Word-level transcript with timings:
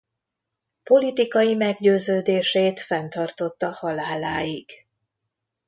Politikai 0.83 1.55
meggyőződését 1.55 2.79
fenntartotta 2.79 3.71
haláláig. 3.71 4.85